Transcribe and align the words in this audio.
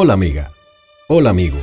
Hola 0.00 0.12
amiga, 0.12 0.52
hola 1.08 1.30
amigo, 1.30 1.58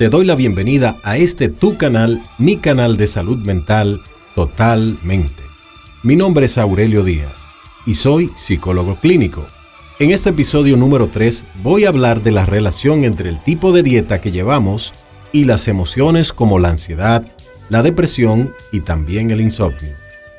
te 0.00 0.08
doy 0.08 0.24
la 0.24 0.34
bienvenida 0.34 0.96
a 1.04 1.16
este 1.16 1.48
tu 1.48 1.76
canal, 1.76 2.20
mi 2.36 2.56
canal 2.56 2.96
de 2.96 3.06
salud 3.06 3.38
mental 3.38 4.00
totalmente. 4.34 5.44
Mi 6.02 6.16
nombre 6.16 6.46
es 6.46 6.58
Aurelio 6.58 7.04
Díaz 7.04 7.46
y 7.86 7.94
soy 7.94 8.32
psicólogo 8.34 8.96
clínico. 8.96 9.46
En 10.00 10.10
este 10.10 10.30
episodio 10.30 10.76
número 10.76 11.06
3 11.06 11.44
voy 11.62 11.84
a 11.84 11.90
hablar 11.90 12.20
de 12.24 12.32
la 12.32 12.44
relación 12.44 13.04
entre 13.04 13.28
el 13.28 13.40
tipo 13.44 13.70
de 13.70 13.84
dieta 13.84 14.20
que 14.20 14.32
llevamos 14.32 14.92
y 15.30 15.44
las 15.44 15.68
emociones 15.68 16.32
como 16.32 16.58
la 16.58 16.70
ansiedad, 16.70 17.30
la 17.68 17.84
depresión 17.84 18.56
y 18.72 18.80
también 18.80 19.30
el 19.30 19.40
insomnio. 19.40 19.94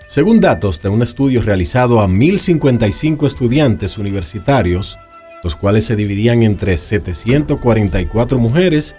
Según 0.08 0.42
datos 0.42 0.82
de 0.82 0.90
un 0.90 1.02
estudio 1.04 1.42
realizado 1.42 2.02
a 2.02 2.08
1.055 2.10 3.28
estudiantes 3.28 3.98
universitarios, 3.98 4.98
los 5.44 5.56
cuales 5.56 5.86
se 5.86 5.96
dividían 5.96 6.44
entre 6.44 6.78
744 6.78 8.38
mujeres 8.38 8.96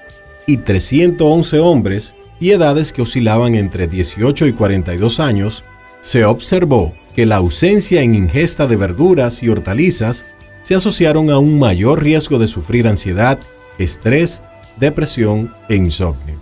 y 0.47 0.59
311 0.59 1.59
hombres 1.61 2.15
y 2.41 2.51
edades 2.51 2.93
que 2.93 3.03
oscilaban 3.03 3.55
entre 3.55 3.87
18 3.87 4.47
y 4.47 4.53
42 4.53 5.21
años, 5.21 5.65
se 6.01 6.25
observó 6.25 6.95
que 7.15 7.27
la 7.27 7.37
ausencia 7.37 8.03
en 8.03 8.15
ingesta 8.15 8.67
de 8.67 8.77
verduras 8.77 9.43
y 9.43 9.48
hortalizas 9.48 10.25
se 10.62 10.75
asociaron 10.75 11.31
a 11.31 11.39
un 11.39 11.59
mayor 11.59 12.03
riesgo 12.03 12.39
de 12.39 12.47
sufrir 12.47 12.89
ansiedad, 12.89 13.39
estrés, 13.79 14.43
depresión 14.79 15.53
e 15.69 15.77
insomnio. 15.77 16.41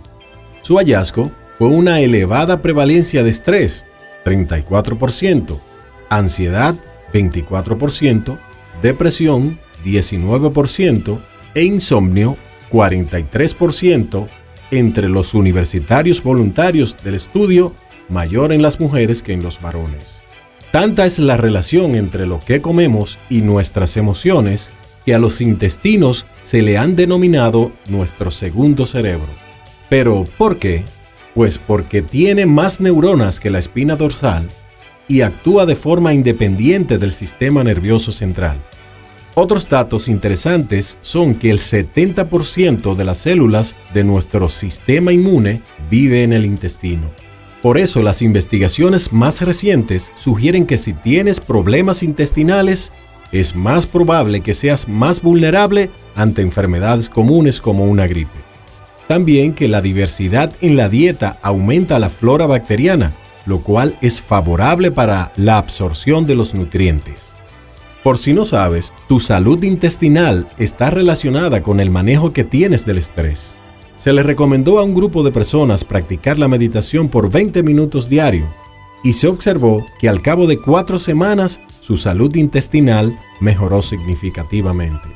Su 0.61 0.77
hallazgo 0.77 1.31
fue 1.57 1.67
una 1.67 1.99
elevada 1.99 2.61
prevalencia 2.61 3.23
de 3.23 3.29
estrés, 3.29 3.85
34%, 4.25 5.59
ansiedad, 6.09 6.75
24%, 7.13 8.37
depresión, 8.81 9.59
19% 9.83 11.19
e 11.55 11.63
insomnio 11.63 12.37
43% 12.71 14.27
entre 14.71 15.09
los 15.09 15.33
universitarios 15.33 16.21
voluntarios 16.21 16.95
del 17.03 17.15
estudio, 17.15 17.73
mayor 18.07 18.51
en 18.53 18.61
las 18.61 18.79
mujeres 18.79 19.23
que 19.23 19.33
en 19.33 19.43
los 19.43 19.61
varones. 19.61 20.21
Tanta 20.71 21.05
es 21.05 21.17
la 21.17 21.37
relación 21.37 21.95
entre 21.95 22.27
lo 22.27 22.39
que 22.39 22.61
comemos 22.61 23.17
y 23.29 23.41
nuestras 23.41 23.97
emociones 23.97 24.71
que 25.05 25.15
a 25.15 25.19
los 25.19 25.41
intestinos 25.41 26.25
se 26.43 26.61
le 26.61 26.77
han 26.77 26.95
denominado 26.95 27.71
nuestro 27.87 28.29
segundo 28.29 28.85
cerebro. 28.85 29.29
Pero, 29.89 30.25
¿por 30.37 30.57
qué? 30.57 30.83
Pues 31.33 31.57
porque 31.57 32.03
tiene 32.03 32.45
más 32.45 32.79
neuronas 32.79 33.39
que 33.39 33.49
la 33.49 33.57
espina 33.57 33.95
dorsal 33.95 34.49
y 35.07 35.21
actúa 35.21 35.65
de 35.65 35.75
forma 35.75 36.13
independiente 36.13 36.99
del 36.99 37.11
sistema 37.11 37.63
nervioso 37.63 38.11
central. 38.11 38.61
Otros 39.41 39.69
datos 39.69 40.09
interesantes 40.09 40.97
son 40.99 41.33
que 41.33 41.49
el 41.49 41.59
70% 41.59 42.93
de 42.93 43.05
las 43.05 43.19
células 43.19 43.73
de 43.93 44.03
nuestro 44.03 44.49
sistema 44.49 45.13
inmune 45.13 45.61
vive 45.89 46.23
en 46.23 46.33
el 46.33 46.43
intestino. 46.43 47.09
Por 47.61 47.77
eso 47.77 48.03
las 48.03 48.21
investigaciones 48.21 49.13
más 49.13 49.41
recientes 49.41 50.11
sugieren 50.17 50.65
que 50.65 50.77
si 50.77 50.91
tienes 50.91 51.39
problemas 51.39 52.03
intestinales, 52.03 52.91
es 53.31 53.55
más 53.55 53.85
probable 53.85 54.41
que 54.41 54.53
seas 54.53 54.89
más 54.89 55.21
vulnerable 55.21 55.89
ante 56.15 56.41
enfermedades 56.41 57.09
comunes 57.09 57.61
como 57.61 57.85
una 57.85 58.07
gripe. 58.07 58.39
También 59.07 59.53
que 59.53 59.69
la 59.69 59.79
diversidad 59.79 60.51
en 60.59 60.75
la 60.75 60.89
dieta 60.89 61.39
aumenta 61.41 61.97
la 61.97 62.09
flora 62.09 62.45
bacteriana, 62.45 63.15
lo 63.45 63.61
cual 63.61 63.97
es 64.01 64.19
favorable 64.19 64.91
para 64.91 65.31
la 65.37 65.57
absorción 65.57 66.25
de 66.25 66.35
los 66.35 66.53
nutrientes. 66.53 67.28
Por 68.03 68.17
si 68.17 68.31
no 68.31 68.45
sabes, 68.45 68.93
tu 69.09 69.19
salud 69.19 69.61
intestinal 69.61 70.47
está 70.57 70.89
relacionada 70.89 71.61
con 71.61 71.81
el 71.81 71.89
manejo 71.89 72.31
que 72.31 72.45
tienes 72.45 72.85
del 72.85 72.97
estrés. 72.97 73.55
Se 73.97 74.13
le 74.13 74.23
recomendó 74.23 74.79
a 74.79 74.83
un 74.83 74.93
grupo 74.93 75.21
de 75.21 75.31
personas 75.31 75.83
practicar 75.83 76.39
la 76.39 76.47
meditación 76.47 77.09
por 77.09 77.29
20 77.29 77.61
minutos 77.61 78.07
diario 78.07 78.47
y 79.03 79.13
se 79.13 79.27
observó 79.27 79.85
que 79.99 80.07
al 80.07 80.21
cabo 80.21 80.47
de 80.47 80.59
cuatro 80.59 80.97
semanas 80.97 81.59
su 81.81 81.97
salud 81.97 82.33
intestinal 82.35 83.19
mejoró 83.41 83.81
significativamente. 83.81 85.09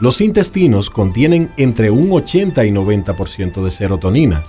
Los 0.00 0.22
intestinos 0.22 0.88
contienen 0.88 1.52
entre 1.58 1.90
un 1.90 2.10
80 2.10 2.64
y 2.64 2.70
90% 2.70 3.62
de 3.62 3.70
serotonina, 3.70 4.44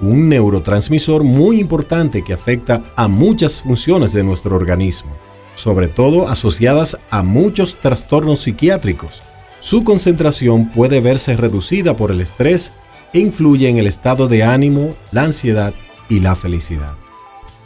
un 0.00 0.28
neurotransmisor 0.28 1.22
muy 1.22 1.60
importante 1.60 2.22
que 2.22 2.32
afecta 2.32 2.92
a 2.96 3.06
muchas 3.06 3.62
funciones 3.62 4.12
de 4.12 4.24
nuestro 4.24 4.56
organismo 4.56 5.10
sobre 5.54 5.88
todo 5.88 6.28
asociadas 6.28 6.96
a 7.10 7.22
muchos 7.22 7.76
trastornos 7.76 8.40
psiquiátricos. 8.40 9.22
Su 9.58 9.84
concentración 9.84 10.70
puede 10.70 11.00
verse 11.00 11.36
reducida 11.36 11.96
por 11.96 12.10
el 12.10 12.20
estrés 12.20 12.72
e 13.12 13.18
influye 13.20 13.68
en 13.68 13.78
el 13.78 13.86
estado 13.86 14.28
de 14.28 14.42
ánimo, 14.42 14.94
la 15.12 15.24
ansiedad 15.24 15.74
y 16.08 16.20
la 16.20 16.36
felicidad. 16.36 16.94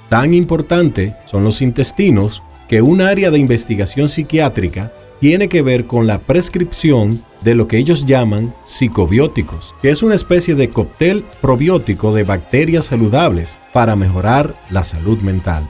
Tan 0.09 0.35
importante 0.35 1.17
son 1.25 1.45
los 1.45 1.63
intestinos 1.63 2.43
que 2.69 2.83
un 2.83 3.01
área 3.01 3.31
de 3.31 3.39
investigación 3.39 4.09
psiquiátrica 4.09 4.93
tiene 5.21 5.49
que 5.49 5.63
ver 5.63 5.87
con 5.87 6.07
la 6.07 6.19
prescripción 6.19 7.23
de 7.43 7.55
lo 7.55 7.69
que 7.69 7.79
ellos 7.79 8.05
llaman 8.05 8.55
psicobióticos, 8.65 9.75
que 9.81 9.91
es 9.91 10.03
una 10.03 10.15
especie 10.15 10.55
de 10.55 10.71
cóctel 10.71 11.25
probiótico 11.41 12.13
de 12.15 12.25
bacterias 12.25 12.87
saludables 12.87 13.61
para 13.73 13.97
mejorar 13.97 14.55
la 14.71 14.85
salud 14.85 15.19
mental. 15.19 15.69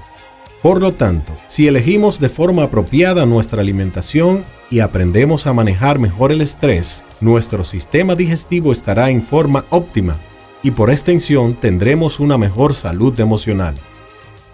Por 0.65 0.81
lo 0.81 0.93
tanto, 0.93 1.37
si 1.47 1.69
elegimos 1.69 2.21
de 2.21 2.31
forma 2.31 2.63
apropiada 2.63 3.27
nuestra 3.27 3.61
alimentación 3.61 4.47
y 4.71 4.81
aprendemos 4.81 5.47
a 5.47 5.53
manejar 5.53 5.99
mejor 5.99 6.33
el 6.33 6.41
estrés, 6.41 7.05
nuestro 7.21 7.65
sistema 7.65 8.15
digestivo 8.15 8.73
estará 8.73 9.11
en 9.11 9.23
forma 9.23 9.67
óptima 9.69 10.19
y 10.63 10.71
por 10.71 10.89
extensión 10.89 11.55
tendremos 11.55 12.19
una 12.19 12.39
mejor 12.39 12.73
salud 12.73 13.21
emocional. 13.21 13.75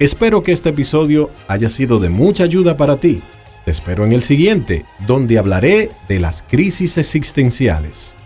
Espero 0.01 0.43
que 0.43 0.51
este 0.51 0.71
episodio 0.71 1.31
haya 1.47 1.71
sido 1.71 2.01
de 2.01 2.09
mucha 2.09 2.43
ayuda 2.43 2.77
para 2.77 2.97
ti. 2.97 3.23
Te 3.65 3.71
espero 3.71 4.05
en 4.05 4.11
el 4.11 4.25
siguiente, 4.25 4.85
donde 5.07 5.39
hablaré 5.39 5.91
de 6.09 6.19
las 6.19 6.43
crisis 6.43 6.99
existenciales. 6.99 8.17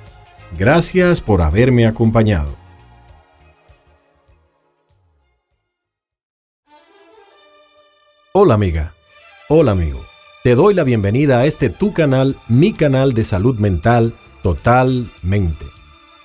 Gracias 0.59 1.21
por 1.21 1.43
haberme 1.43 1.85
acompañado. 1.85 2.64
Hola 8.37 8.55
amiga, 8.55 8.97
hola 9.49 9.71
amigo. 9.71 10.05
Te 10.43 10.57
doy 10.57 10.75
la 10.75 10.83
bienvenida 10.83 11.39
a 11.39 11.47
este 11.47 11.71
tu 11.71 11.93
canal, 11.93 12.37
mi 12.49 12.73
canal 12.73 13.13
de 13.13 13.23
salud 13.23 13.61
mental 13.61 14.13
totalmente. 14.43 15.67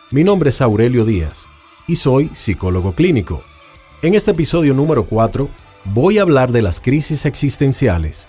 Mi 0.10 0.24
nombre 0.24 0.50
es 0.50 0.60
Aurelio 0.60 1.06
Díaz 1.06 1.46
y 1.86 1.98
soy 1.98 2.32
psicólogo 2.34 2.94
clínico. 2.94 3.44
En 4.02 4.16
este 4.16 4.32
episodio 4.32 4.74
número 4.74 5.06
4 5.06 5.50
voy 5.86 6.18
a 6.18 6.24
hablar 6.24 6.52
de 6.52 6.64
las 6.64 6.80
crisis 6.80 7.28
existenciales. 7.28 8.28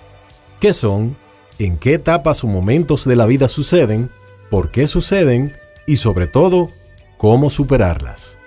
¿Qué 0.61 0.75
son? 0.75 1.17
¿En 1.59 1.79
qué 1.79 1.95
etapas 1.95 2.45
o 2.45 2.49
momentos 2.49 3.07
de 3.07 3.17
la 3.17 3.25
vida 3.25 3.49
suceden? 3.49 4.11
¿Por 4.51 4.71
qué 4.71 4.87
suceden? 4.87 5.57
Y 5.87 5.97
sobre 5.97 6.27
todo, 6.27 6.69
¿cómo 7.17 7.49
superarlas? 7.49 8.39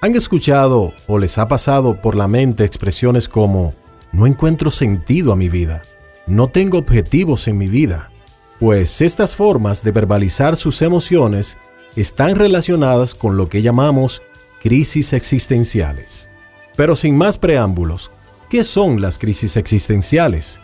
¿Han 0.00 0.16
escuchado 0.16 0.94
o 1.06 1.18
les 1.18 1.36
ha 1.36 1.48
pasado 1.48 2.00
por 2.00 2.16
la 2.16 2.28
mente 2.28 2.64
expresiones 2.64 3.28
como 3.28 3.74
no 4.12 4.26
encuentro 4.26 4.70
sentido 4.70 5.32
a 5.32 5.36
mi 5.36 5.48
vida. 5.48 5.82
No 6.26 6.48
tengo 6.48 6.78
objetivos 6.78 7.48
en 7.48 7.58
mi 7.58 7.68
vida. 7.68 8.10
Pues 8.58 9.00
estas 9.00 9.36
formas 9.36 9.82
de 9.82 9.92
verbalizar 9.92 10.56
sus 10.56 10.82
emociones 10.82 11.58
están 11.96 12.36
relacionadas 12.36 13.14
con 13.14 13.36
lo 13.36 13.48
que 13.48 13.62
llamamos 13.62 14.22
crisis 14.60 15.12
existenciales. 15.12 16.28
Pero 16.76 16.94
sin 16.94 17.16
más 17.16 17.38
preámbulos, 17.38 18.10
¿qué 18.48 18.64
son 18.64 19.00
las 19.00 19.18
crisis 19.18 19.56
existenciales? 19.56 20.60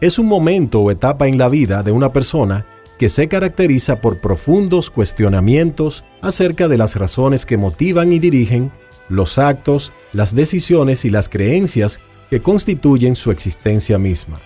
Es 0.00 0.18
un 0.18 0.26
momento 0.26 0.80
o 0.80 0.90
etapa 0.90 1.28
en 1.28 1.38
la 1.38 1.48
vida 1.48 1.82
de 1.82 1.92
una 1.92 2.12
persona 2.12 2.66
que 2.98 3.08
se 3.08 3.28
caracteriza 3.28 4.00
por 4.00 4.20
profundos 4.20 4.90
cuestionamientos 4.90 6.04
acerca 6.22 6.68
de 6.68 6.78
las 6.78 6.96
razones 6.96 7.44
que 7.44 7.56
motivan 7.56 8.12
y 8.12 8.18
dirigen 8.18 8.72
los 9.08 9.38
actos, 9.38 9.92
las 10.12 10.34
decisiones 10.34 11.04
y 11.04 11.10
las 11.10 11.28
creencias 11.28 12.00
que 12.30 12.40
constituyen 12.40 13.16
su 13.16 13.30
existencia 13.30 13.98
misma. 13.98 14.40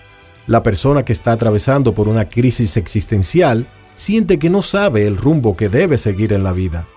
La 0.47 0.63
persona 0.63 1.05
que 1.05 1.13
está 1.13 1.31
atravesando 1.31 1.93
por 1.93 2.07
una 2.07 2.29
crisis 2.29 2.77
existencial 2.77 3.67
siente 3.93 4.39
que 4.39 4.49
no 4.49 4.61
sabe 4.61 5.05
el 5.05 5.17
rumbo 5.17 5.55
que 5.55 5.69
debe 5.69 5.97
seguir 5.97 6.33
en 6.33 6.43
la 6.43 6.53
vida. 6.53 6.87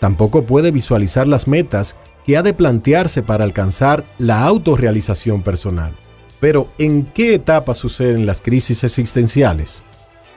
Tampoco 0.00 0.46
puede 0.46 0.70
visualizar 0.70 1.26
las 1.26 1.48
metas 1.48 1.96
que 2.24 2.36
ha 2.36 2.42
de 2.42 2.54
plantearse 2.54 3.22
para 3.22 3.44
alcanzar 3.44 4.04
la 4.18 4.42
autorrealización 4.42 5.42
personal. 5.42 5.92
Pero, 6.40 6.68
¿en 6.78 7.06
qué 7.06 7.34
etapa 7.34 7.74
suceden 7.74 8.26
las 8.26 8.42
crisis 8.42 8.84
existenciales? 8.84 9.84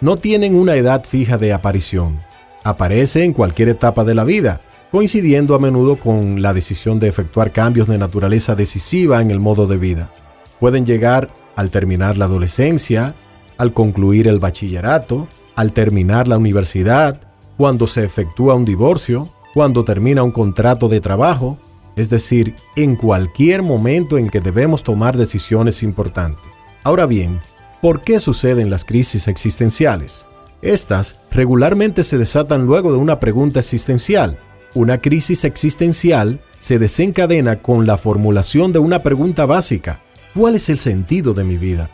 No 0.01 0.17
tienen 0.17 0.55
una 0.55 0.75
edad 0.75 1.03
fija 1.03 1.37
de 1.37 1.51
aparición. 1.51 2.21
Aparece 2.63 3.23
en 3.23 3.33
cualquier 3.33 3.69
etapa 3.69 4.03
de 4.03 4.15
la 4.15 4.23
vida, 4.23 4.61
coincidiendo 4.91 5.55
a 5.55 5.59
menudo 5.59 5.97
con 5.97 6.41
la 6.41 6.53
decisión 6.53 6.99
de 6.99 7.07
efectuar 7.07 7.51
cambios 7.51 7.87
de 7.87 7.97
naturaleza 7.97 8.55
decisiva 8.55 9.21
en 9.21 9.31
el 9.31 9.39
modo 9.39 9.67
de 9.67 9.77
vida. 9.77 10.11
Pueden 10.59 10.85
llegar 10.85 11.29
al 11.55 11.69
terminar 11.69 12.17
la 12.17 12.25
adolescencia, 12.25 13.15
al 13.57 13.73
concluir 13.73 14.27
el 14.27 14.39
bachillerato, 14.39 15.27
al 15.55 15.73
terminar 15.73 16.27
la 16.27 16.37
universidad, 16.37 17.19
cuando 17.57 17.87
se 17.87 18.03
efectúa 18.03 18.55
un 18.55 18.65
divorcio, 18.65 19.29
cuando 19.53 19.83
termina 19.83 20.23
un 20.23 20.31
contrato 20.31 20.87
de 20.87 21.01
trabajo, 21.01 21.57
es 21.95 22.09
decir, 22.09 22.55
en 22.77 22.95
cualquier 22.95 23.61
momento 23.61 24.17
en 24.17 24.29
que 24.29 24.39
debemos 24.39 24.83
tomar 24.83 25.17
decisiones 25.17 25.83
importantes. 25.83 26.45
Ahora 26.83 27.05
bien, 27.05 27.41
¿por 27.81 28.01
qué 28.01 28.19
suceden 28.21 28.69
las 28.69 28.85
crisis 28.85 29.27
existenciales? 29.27 30.25
Estas 30.61 31.17
regularmente 31.31 32.03
se 32.03 32.17
desatan 32.17 32.65
luego 32.65 32.91
de 32.91 32.97
una 32.97 33.19
pregunta 33.19 33.59
existencial. 33.59 34.39
Una 34.75 34.99
crisis 34.99 35.45
existencial 35.45 36.41
se 36.59 36.77
desencadena 36.77 37.61
con 37.61 37.87
la 37.87 37.97
formulación 37.97 38.71
de 38.71 38.77
una 38.77 39.01
pregunta 39.01 39.47
básica. 39.47 40.01
¿Cuál 40.35 40.55
es 40.55 40.69
el 40.69 40.77
sentido 40.77 41.33
de 41.33 41.43
mi 41.43 41.57
vida? 41.57 41.89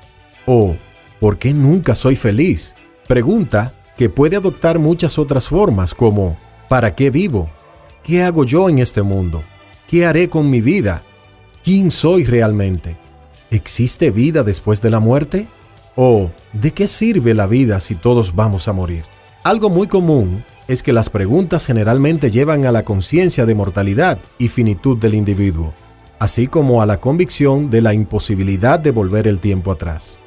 O 0.45 0.75
¿por 1.22 1.38
qué 1.38 1.54
nunca 1.54 1.95
soy 1.95 2.18
feliz? 2.18 2.75
Pregunta 3.07 3.74
que 3.95 4.10
puede 4.10 4.36
adoptar 4.36 4.77
muchas 4.77 5.18
otras 5.18 5.48
formas 5.48 5.94
como 5.94 6.38
¿para 6.68 6.95
qué 6.95 7.12
vivo? 7.12 7.50
¿Qué 8.04 8.24
hago 8.24 8.44
yo 8.44 8.68
en 8.68 8.80
este 8.80 9.04
mundo? 9.04 9.42
¿Qué 9.88 10.06
haré 10.06 10.30
con 10.30 10.50
mi 10.50 10.60
vida? 10.60 11.01
¿Quién 11.63 11.92
soy 11.92 12.25
realmente? 12.25 12.98
¿Existe 13.51 14.12
vida 14.12 14.44
después 14.44 14.81
de 14.81 14.89
la 14.89 15.00
muerte? 15.00 15.48
¿O 15.95 16.30
de 16.51 16.71
qué 16.71 16.88
sirve 16.88 17.33
la 17.33 17.48
vida 17.48 17.80
si 17.80 17.95
todos 17.95 18.36
vamos 18.36 18.68
a 18.68 18.74
morir? 18.74 19.06
Algo 19.44 19.69
muy 19.69 19.88
común 19.88 20.44
es 20.68 20.84
que 20.84 20.94
las 20.94 21.10
preguntas 21.10 21.66
generalmente 21.66 22.32
llevan 22.32 22.66
a 22.66 22.72
la 22.72 22.84
conciencia 22.84 23.46
de 23.46 23.56
mortalidad 23.56 24.20
y 24.38 24.48
finitud 24.48 24.98
del 24.98 25.14
individuo, 25.14 25.74
así 26.20 26.48
como 26.48 26.82
a 26.82 26.86
la 26.86 26.98
convicción 26.98 27.70
de 27.70 27.82
la 27.82 27.94
imposibilidad 27.94 28.80
de 28.80 28.92
volver 28.92 29.28
el 29.28 29.40
tiempo 29.40 29.72
atrás. 29.72 30.20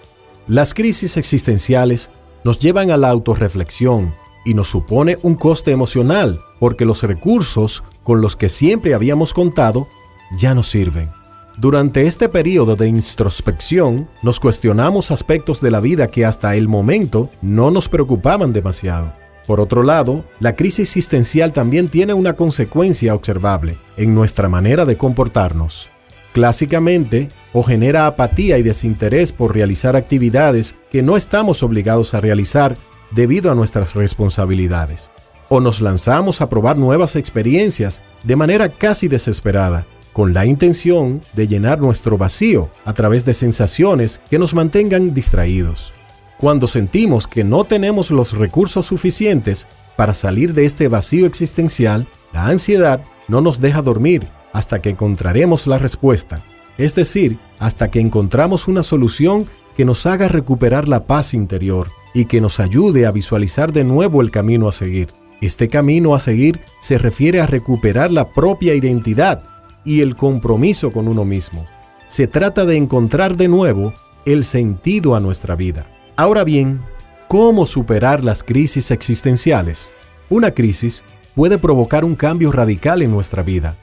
Las 0.46 0.74
crisis 0.74 1.16
existenciales 1.16 2.10
nos 2.44 2.58
llevan 2.58 2.90
a 2.90 2.96
la 2.96 3.10
autorreflexión 3.10 4.14
y 4.44 4.54
nos 4.54 4.68
supone 4.68 5.18
un 5.22 5.34
coste 5.34 5.72
emocional 5.72 6.40
porque 6.60 6.84
los 6.84 7.02
recursos 7.02 7.82
con 8.02 8.20
los 8.20 8.36
que 8.36 8.48
siempre 8.48 8.94
habíamos 8.94 9.34
contado 9.34 9.88
ya 10.36 10.54
no 10.54 10.62
sirven. 10.62 11.10
Durante 11.58 12.06
este 12.06 12.28
periodo 12.28 12.76
de 12.76 12.86
introspección, 12.86 14.08
nos 14.22 14.38
cuestionamos 14.38 15.10
aspectos 15.10 15.60
de 15.60 15.72
la 15.72 15.80
vida 15.80 16.06
que 16.06 16.24
hasta 16.24 16.54
el 16.54 16.68
momento 16.68 17.30
no 17.42 17.72
nos 17.72 17.88
preocupaban 17.88 18.52
demasiado. 18.52 19.12
Por 19.48 19.62
otro 19.62 19.82
lado, 19.82 20.26
la 20.40 20.56
crisis 20.56 20.80
existencial 20.90 21.54
también 21.54 21.88
tiene 21.88 22.12
una 22.12 22.36
consecuencia 22.36 23.14
observable 23.14 23.78
en 23.96 24.14
nuestra 24.14 24.46
manera 24.46 24.84
de 24.84 24.98
comportarnos. 24.98 25.88
Clásicamente, 26.34 27.30
o 27.54 27.62
genera 27.62 28.06
apatía 28.06 28.58
y 28.58 28.62
desinterés 28.62 29.32
por 29.32 29.54
realizar 29.54 29.96
actividades 29.96 30.76
que 30.90 31.02
no 31.02 31.16
estamos 31.16 31.62
obligados 31.62 32.12
a 32.12 32.20
realizar 32.20 32.76
debido 33.10 33.50
a 33.50 33.54
nuestras 33.54 33.94
responsabilidades. 33.94 35.10
O 35.48 35.60
nos 35.60 35.80
lanzamos 35.80 36.42
a 36.42 36.50
probar 36.50 36.76
nuevas 36.76 37.16
experiencias 37.16 38.02
de 38.24 38.36
manera 38.36 38.68
casi 38.68 39.08
desesperada, 39.08 39.86
con 40.12 40.34
la 40.34 40.44
intención 40.44 41.22
de 41.32 41.48
llenar 41.48 41.80
nuestro 41.80 42.18
vacío 42.18 42.68
a 42.84 42.92
través 42.92 43.24
de 43.24 43.32
sensaciones 43.32 44.20
que 44.28 44.38
nos 44.38 44.52
mantengan 44.52 45.14
distraídos. 45.14 45.94
Cuando 46.38 46.68
sentimos 46.68 47.26
que 47.26 47.42
no 47.42 47.64
tenemos 47.64 48.12
los 48.12 48.32
recursos 48.32 48.86
suficientes 48.86 49.66
para 49.96 50.14
salir 50.14 50.54
de 50.54 50.66
este 50.66 50.86
vacío 50.86 51.26
existencial, 51.26 52.06
la 52.32 52.46
ansiedad 52.46 53.02
no 53.26 53.40
nos 53.40 53.60
deja 53.60 53.82
dormir 53.82 54.28
hasta 54.52 54.80
que 54.80 54.90
encontraremos 54.90 55.66
la 55.66 55.78
respuesta, 55.78 56.44
es 56.78 56.94
decir, 56.94 57.38
hasta 57.58 57.90
que 57.90 57.98
encontramos 57.98 58.68
una 58.68 58.84
solución 58.84 59.46
que 59.76 59.84
nos 59.84 60.06
haga 60.06 60.28
recuperar 60.28 60.86
la 60.86 61.06
paz 61.06 61.34
interior 61.34 61.88
y 62.14 62.26
que 62.26 62.40
nos 62.40 62.60
ayude 62.60 63.04
a 63.04 63.10
visualizar 63.10 63.72
de 63.72 63.82
nuevo 63.82 64.20
el 64.22 64.30
camino 64.30 64.68
a 64.68 64.72
seguir. 64.72 65.08
Este 65.40 65.66
camino 65.66 66.14
a 66.14 66.20
seguir 66.20 66.60
se 66.80 66.98
refiere 66.98 67.40
a 67.40 67.46
recuperar 67.46 68.12
la 68.12 68.32
propia 68.32 68.74
identidad 68.74 69.42
y 69.84 70.02
el 70.02 70.14
compromiso 70.14 70.92
con 70.92 71.08
uno 71.08 71.24
mismo. 71.24 71.66
Se 72.06 72.28
trata 72.28 72.64
de 72.64 72.76
encontrar 72.76 73.36
de 73.36 73.48
nuevo 73.48 73.92
el 74.24 74.44
sentido 74.44 75.16
a 75.16 75.20
nuestra 75.20 75.56
vida. 75.56 75.97
Ahora 76.18 76.42
bien, 76.42 76.80
¿cómo 77.28 77.64
superar 77.64 78.24
las 78.24 78.42
crisis 78.42 78.90
existenciales? 78.90 79.94
Una 80.28 80.50
crisis 80.50 81.04
puede 81.36 81.58
provocar 81.58 82.04
un 82.04 82.16
cambio 82.16 82.50
radical 82.50 83.02
en 83.02 83.12
nuestra 83.12 83.44
vida. 83.44 83.76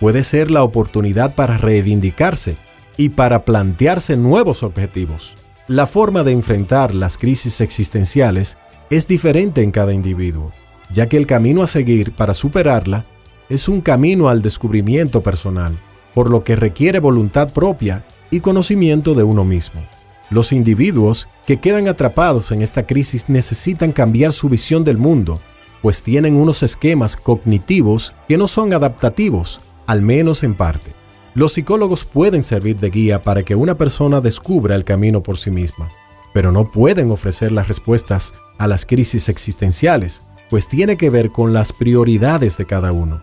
Puede 0.00 0.24
ser 0.24 0.50
la 0.50 0.64
oportunidad 0.64 1.36
para 1.36 1.58
reivindicarse 1.58 2.56
y 2.96 3.10
para 3.10 3.44
plantearse 3.44 4.16
nuevos 4.16 4.64
objetivos. 4.64 5.36
La 5.68 5.86
forma 5.86 6.24
de 6.24 6.32
enfrentar 6.32 6.92
las 6.92 7.18
crisis 7.18 7.60
existenciales 7.60 8.58
es 8.90 9.06
diferente 9.06 9.62
en 9.62 9.70
cada 9.70 9.94
individuo, 9.94 10.50
ya 10.90 11.08
que 11.08 11.16
el 11.16 11.28
camino 11.28 11.62
a 11.62 11.68
seguir 11.68 12.16
para 12.16 12.34
superarla 12.34 13.06
es 13.48 13.68
un 13.68 13.80
camino 13.80 14.28
al 14.28 14.42
descubrimiento 14.42 15.22
personal, 15.22 15.78
por 16.14 16.30
lo 16.30 16.42
que 16.42 16.56
requiere 16.56 16.98
voluntad 16.98 17.52
propia 17.52 18.04
y 18.32 18.40
conocimiento 18.40 19.14
de 19.14 19.22
uno 19.22 19.44
mismo. 19.44 19.86
Los 20.28 20.52
individuos 20.52 21.28
que 21.46 21.58
quedan 21.58 21.86
atrapados 21.86 22.50
en 22.50 22.60
esta 22.60 22.86
crisis 22.86 23.28
necesitan 23.28 23.92
cambiar 23.92 24.32
su 24.32 24.48
visión 24.48 24.82
del 24.82 24.98
mundo, 24.98 25.40
pues 25.82 26.02
tienen 26.02 26.36
unos 26.36 26.64
esquemas 26.64 27.16
cognitivos 27.16 28.12
que 28.28 28.36
no 28.36 28.48
son 28.48 28.72
adaptativos, 28.72 29.60
al 29.86 30.02
menos 30.02 30.42
en 30.42 30.54
parte. 30.54 30.94
Los 31.34 31.52
psicólogos 31.52 32.04
pueden 32.04 32.42
servir 32.42 32.76
de 32.78 32.90
guía 32.90 33.22
para 33.22 33.44
que 33.44 33.54
una 33.54 33.76
persona 33.76 34.20
descubra 34.20 34.74
el 34.74 34.84
camino 34.84 35.22
por 35.22 35.38
sí 35.38 35.50
misma, 35.50 35.90
pero 36.34 36.50
no 36.50 36.72
pueden 36.72 37.10
ofrecer 37.12 37.52
las 37.52 37.68
respuestas 37.68 38.34
a 38.58 38.66
las 38.66 38.84
crisis 38.84 39.28
existenciales, 39.28 40.22
pues 40.50 40.66
tiene 40.66 40.96
que 40.96 41.10
ver 41.10 41.30
con 41.30 41.52
las 41.52 41.72
prioridades 41.72 42.56
de 42.56 42.66
cada 42.66 42.90
uno. 42.90 43.20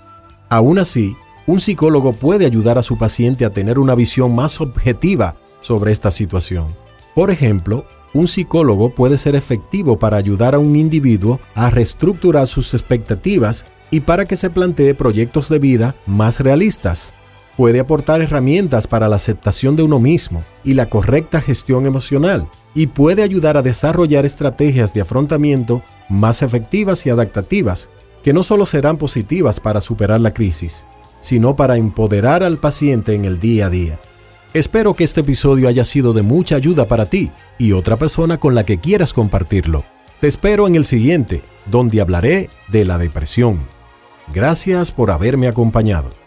Aún 0.50 0.80
así, 0.80 1.18
un 1.48 1.60
psicólogo 1.60 2.14
puede 2.14 2.46
ayudar 2.46 2.78
a 2.78 2.84
su 2.84 2.98
paciente 2.98 3.44
a 3.44 3.50
tener 3.50 3.78
una 3.78 3.96
visión 3.96 4.34
más 4.34 4.62
objetiva 4.62 5.36
sobre 5.60 5.92
esta 5.92 6.12
situación. 6.12 6.83
Por 7.16 7.30
ejemplo, 7.32 7.86
un 8.14 8.28
psicólogo 8.28 8.90
puede 8.90 9.18
ser 9.18 9.36
efectivo 9.36 9.98
para 9.98 10.18
ayudar 10.18 10.56
a 10.56 10.60
un 10.60 10.76
individuo 10.76 11.40
a 11.56 11.70
reestructurar 11.70 12.48
sus 12.48 12.74
expectativas 12.74 13.66
y 13.92 14.02
para 14.02 14.26
que 14.26 14.38
se 14.38 14.50
plantee 14.50 14.96
proyectos 14.96 15.50
de 15.50 15.60
vida 15.60 15.96
más 16.06 16.40
realistas. 16.40 17.14
Puede 17.58 17.80
aportar 17.80 18.22
herramientas 18.22 18.88
para 18.88 19.08
la 19.08 19.18
aceptación 19.18 19.76
de 19.76 19.84
uno 19.84 20.00
mismo 20.00 20.44
y 20.64 20.74
la 20.74 20.90
correcta 20.90 21.40
gestión 21.40 21.86
emocional, 21.86 22.50
y 22.74 22.88
puede 22.88 23.22
ayudar 23.22 23.58
a 23.58 23.62
desarrollar 23.62 24.26
estrategias 24.26 24.94
de 24.94 25.02
afrontamiento 25.02 25.84
más 26.10 26.42
efectivas 26.42 27.06
y 27.06 27.12
adaptativas 27.12 27.90
que 28.24 28.34
no 28.34 28.42
solo 28.42 28.66
serán 28.66 28.98
positivas 28.98 29.60
para 29.60 29.82
superar 29.82 30.22
la 30.22 30.34
crisis, 30.34 30.86
sino 31.20 31.56
para 31.56 31.78
empoderar 31.78 32.42
al 32.42 32.58
paciente 32.58 33.14
en 33.14 33.26
el 33.26 33.38
día 33.38 33.68
a 33.68 33.70
día. 33.70 34.00
Espero 34.54 34.94
que 34.94 35.04
este 35.04 35.22
episodio 35.22 35.68
haya 35.68 35.84
sido 35.84 36.14
de 36.14 36.22
mucha 36.22 36.56
ayuda 36.56 36.88
para 36.88 37.08
ti 37.08 37.32
y 37.58 37.72
otra 37.72 37.98
persona 37.98 38.40
con 38.40 38.54
la 38.54 38.64
que 38.64 38.78
quieras 38.78 39.12
compartirlo. 39.12 39.84
Te 40.20 40.28
espero 40.28 40.68
en 40.68 40.76
el 40.76 40.86
siguiente, 40.86 41.42
donde 41.66 42.00
hablaré 42.02 42.52
de 42.68 42.86
la 42.86 43.00
depresión. 43.00 43.62
Gracias 44.32 44.92
por 44.92 45.10
haberme 45.10 45.48
acompañado. 45.48 46.23